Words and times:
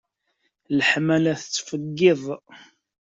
Leḥmala 0.77 1.33
tettfeggiḍ. 1.41 2.23